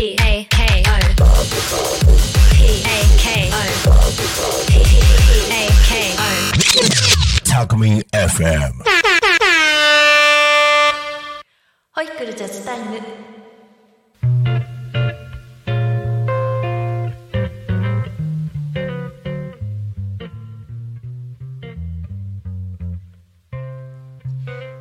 [0.00, 0.96] P A K O
[2.54, 3.60] P A K O
[4.66, 4.72] P
[5.50, 8.72] A K O タコミン FM
[11.92, 12.98] ホイックルジャズタイム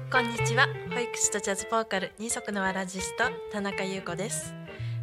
[0.09, 4.53] こんにちはホイックスとジャズボーカル二足のわらじスト田中優子です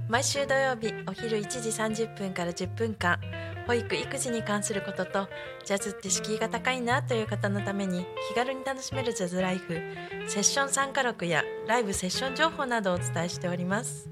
[0.08, 3.18] 毎週土曜日お昼1時30分から10分間
[3.66, 5.28] 保育育児に関することと
[5.64, 9.80] ジャズって敷居が高いなという方のために気軽に楽しめるジャズライフ
[10.28, 14.08] セッション参加録やライブセッション情報などをお伝えしております。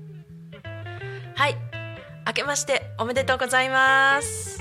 [1.37, 1.57] はい。
[2.27, 4.59] 明けましておめでとうございます。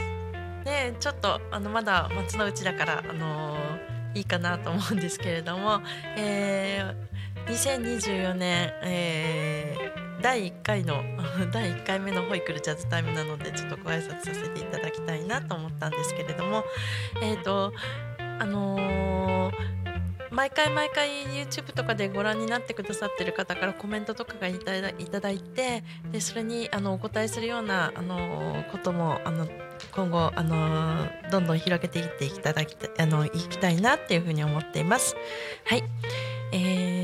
[0.66, 5.82] ねちょっとあのまだ松の内だからあのーいいかなと思うんですけれども、
[6.18, 6.96] えー、
[7.48, 9.94] 2024年、えー
[10.24, 11.04] 第1回の
[11.52, 16.64] 第1回目のホイクルジャズタイムなのでちょっとご挨拶させていただきたいなと思ったんですけれども
[17.22, 17.74] えっ、と
[18.40, 19.74] あのー
[20.32, 29.48] 毎回毎回 YouTube とかでご覧になってくださってる方からコメントとかがいただいただいてでそれにあのお答えするようなあのこともあの
[29.92, 35.16] 今後あのどんどん広げていっていただきたいあのいきたいなっていうふうに思っています。
[35.66, 35.84] はい
[36.52, 37.03] えー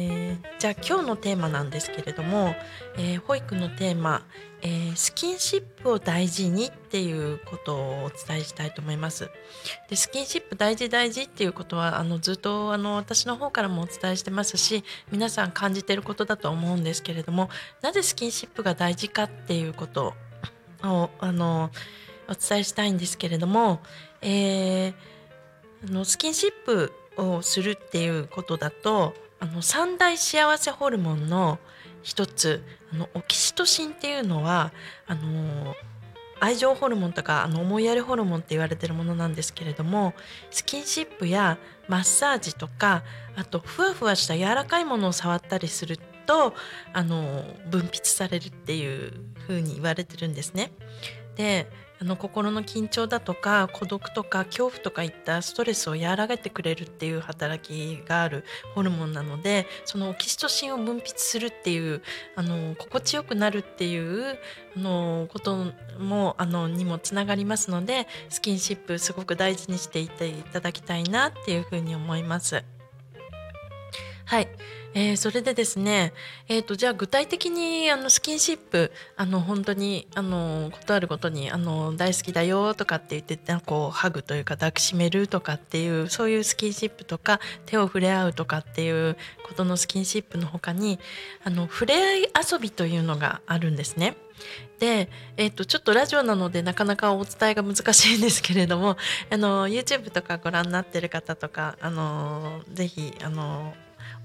[0.59, 2.53] じゃあ今日のテーマなんですけれども、
[2.97, 4.25] えー保育のテーマ、
[4.61, 9.29] えースキンシップを大事にっていうことをお伝えしたいと思います。
[9.89, 17.49] でスキンシップ大事大事っていうことはあのずっとあの私の方からもお伝えしてますし皆さん感じてることだと思うんですけれども
[17.81, 20.13] なぜスキンシップが大事かっていうこと
[20.83, 21.71] をあの
[22.27, 23.79] お伝えしたいんですけれども、
[24.21, 24.93] えー
[25.87, 31.59] あのスキンシップをするっていうことだとあの三大幸せホルモンの
[32.01, 34.71] 一つあのオキシトシンっていうのは
[35.07, 35.75] あの
[36.39, 40.13] 愛情ホルモンとかあの思いやりホルモンって言われてるものなんですけれども
[40.51, 43.03] スキンシップやマッサージとか
[43.35, 46.53] あとふわふわした柔らかいものを触ったりすると
[46.93, 49.13] あの分泌されるっていう
[49.47, 50.71] 風に言われてるんですね。
[51.39, 58.43] であの心の緊張だとか孤独とか恐怖とかいったストレスを和らげてくれるっていう働きがある
[58.75, 62.01] ホルモンなのでそのオキシトシンを分泌するっていう
[62.35, 64.37] あの心地よくなるっていう
[64.75, 72.78] あのこともあのにもつながりますのでスキンシップすごく大事にしていていただきたいなっていうふうに思います。
[74.29, 74.47] はい、
[74.93, 76.13] えーそれでですね、
[76.47, 89.17] えー、とじゃあ具体的にあのスキンシップあの本当にあのことあるごとにあの大好きだよとかって言ってなんかこうハグというか抱きしめるとかっていうそういうスキンシップとか手を触れ合うとかっていう
[89.47, 90.99] ことのスキンシップの他に
[91.43, 94.15] あの触れ合い遊びというのがあるんですね。
[94.77, 98.95] で、えー、とちょっとラジオなのでなかなかお伝えが難しいんですけれども
[99.31, 103.73] あの YouTube とかご覧になってる方とかあのぜひあの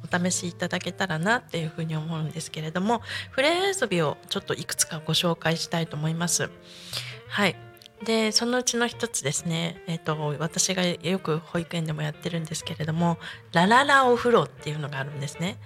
[0.04, 6.50] お試しいただけたらなっていうふうに思うんですけれども触れ合い遊びをちょっといくつかご紹介したいと思います。
[7.28, 7.56] はい
[8.02, 13.18] でそのうちの一つですね、えっと私がよく保育園でもやってるんですけれども
[13.52, 15.58] ラララお風呂っていうのがあるんですね。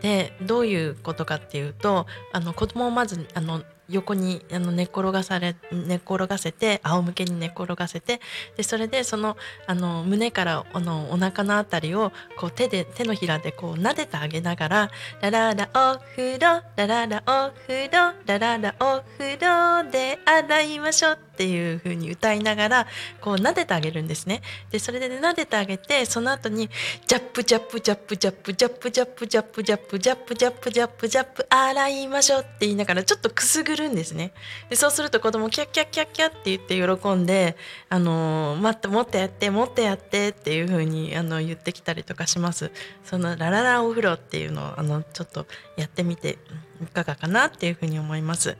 [0.00, 8.20] でどういうことかっていうとあの子供をまずあの横にあの寝転がされ寝転がせて仰向けに寝転がせて
[8.56, 9.36] でそれでその
[9.66, 14.90] あの胸からあのお腹のあたりをこう手で手のひらでこう撫でてあげながら
[15.20, 22.86] 「ラララお風呂ラララお風呂ラララお風呂で洗いましょう」っていう風に歌いながら
[23.22, 24.42] こう撫でてあげるんですね。
[24.70, 26.68] でそれで、ね、撫でてあげてその後に
[27.08, 34.32] 「ジャップジャップジャップジャップジャップジャップジャップジャップジャップジャップジャップジャップ洗いましょう」って言いながらちょっとくすぐるるんですね。
[34.68, 37.56] でそうすると子供キャッキャッキャッキャッって言って喜んで
[37.90, 42.70] 「あのー、待ってもっとやってもっとやって」っていう風にあの言ってきたりとかします。
[43.04, 45.46] そのラララお風呂っていうのをあのちょっと
[45.76, 46.38] やってみて
[46.82, 48.56] いかがかなっていう風に思います。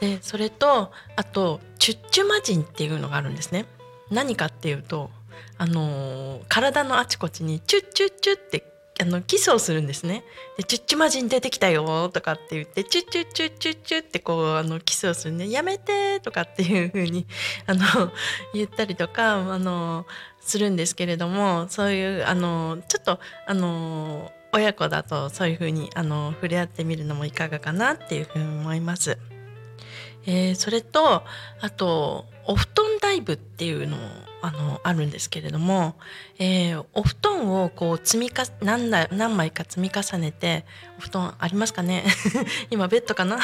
[0.00, 3.66] でそれとあとチュッチュマジンっていうのがあるんですね。
[4.10, 5.10] 何かっていうと
[5.58, 10.22] あのー体のあちこちにチュッチュッチュッってあのキスをするんですね。
[10.56, 17.26] でチュッチュマジン出てきたよとかって言ってチュッチュッチュッチュッチュッってこうあのキスをするねやめてとかっていう風に
[17.66, 18.12] あの
[18.52, 20.06] 言ったりとかあの
[20.40, 29.18] するんですけれどもそういうあのちょっとあの親子だとそういう風にあの触れ合ってみるのもいかがかなっていう風に思います。
[30.26, 31.24] えーそれと
[31.60, 34.00] あとお布団ライブっていうのを
[34.40, 35.94] あのあるんですけれども、
[36.38, 40.64] えー、お布団をこう積みか何だ何枚か積み重ねて
[40.98, 42.04] お布団ありますかね？
[42.70, 43.38] 今ベッドかな？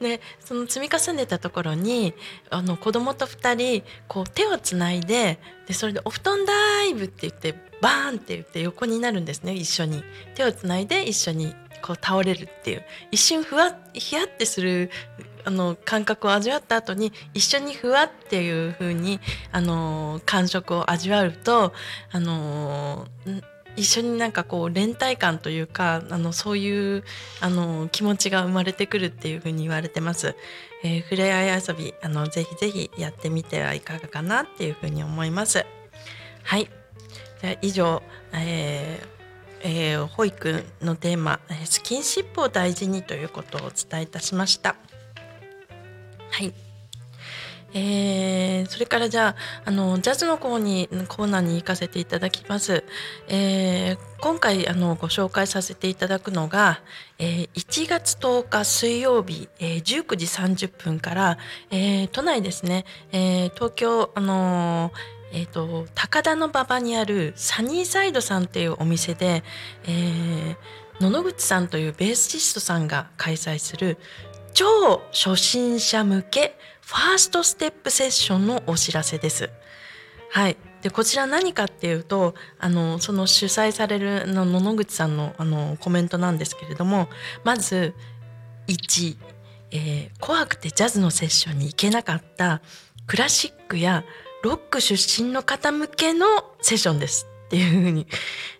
[0.00, 2.14] で その積み重ねたところに
[2.50, 10.04] あの子供と2人こう手をつないででそれで「お布団ダイブ」って言ってバーンって言って横になるんですね一緒に。
[10.34, 12.84] 手をつないで一緒にこう倒れるっていう。
[13.10, 14.90] 一瞬ふわひやってする
[15.44, 19.20] あの感覚を味わった後に一緒にふわっていう風に
[19.52, 21.72] あの感触を味わうと
[22.12, 23.06] あの
[23.76, 27.04] 一緒になんかこう連帯感というかあのそういう
[27.40, 30.34] あの気持ちが生まれてくるっていう風に言われてます。
[30.82, 35.64] えー、触れ合い遊びあのぜひぜひやってみてはいかがかなっていう風に思います。
[36.42, 36.68] はい
[37.40, 38.02] じゃ以上、
[38.32, 39.20] えー
[39.62, 44.76] えー、保育のテーマ「スキンシップを大事に」ということをお伝えいたしました。
[46.30, 46.52] はい。
[47.72, 52.84] えー、それからじゃああのジャズのコーにコーナーに行かせていただきます。
[53.28, 56.80] えー、今回あのご紹介させていただくのが、
[57.18, 61.38] えー、1月10日水曜日、えー、19時30分から、
[61.70, 64.92] えー、都内ですね、えー、東京あの
[65.32, 69.44] えーと、高田の馬場にあるサニーサイドさんっていうお店で、
[69.86, 70.56] えー、
[71.00, 73.96] 野々口さんというベーシストさんが開催する
[74.52, 79.50] 超初心者向けファーストステップセッションのお知らせです。
[80.30, 80.56] はい。
[80.82, 87.08] でこちら何かっていうとあのその主催されるの野々口さんのあのコメントなんですけれども
[87.44, 87.94] まず
[88.66, 89.16] 1、
[89.72, 92.62] えー、怖くてジャズのセッションに行けなかった
[93.06, 94.04] クラシックや
[94.42, 96.26] ロック出身の方向けの
[96.62, 98.06] セッションですっていうふうに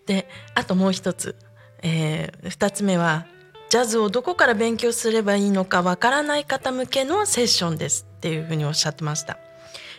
[0.06, 1.36] であともう一つ、
[1.82, 3.26] えー、2つ目は
[3.70, 9.38] ジャズをどこから勉強すればいいのかわからない方向けのセッションですっていうふうにおっしゃってました。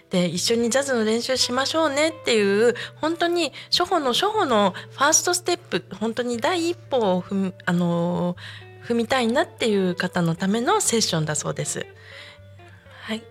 [0.10, 8.36] で一緒にジャズの練習しましょうねっていう本当に初歩の初歩のファーストステップ本当に第一歩を踏み,、あの
[8.86, 11.86] 踏みたいなっていう方のためのセッションだそうです。
[13.04, 13.24] はい、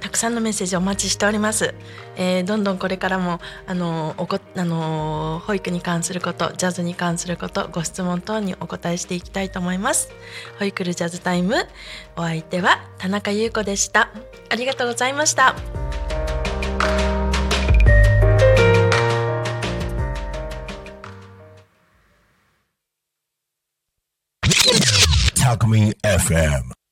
[0.00, 1.74] たくさんのメッセージお待ちしております、
[2.16, 10.10] えー、どんどんこれからもあのおこあの保育に関することジャズに関することご質問等にお答えしていきたいと思います。
[10.58, 11.54] 保育ルジャズタイム
[12.16, 14.10] お相手は田中優子でした。
[14.48, 15.56] ありがとうございました。
[25.56, 26.85] Alchemy FM.